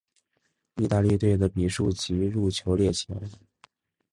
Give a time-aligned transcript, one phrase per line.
[0.77, 3.21] 意大利队的比数及入球列前。